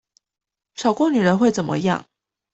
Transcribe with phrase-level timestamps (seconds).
[0.73, 2.03] 少過女人會怎麼樣？